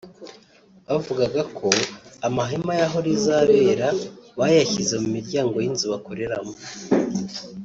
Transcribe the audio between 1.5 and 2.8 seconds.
ko amahema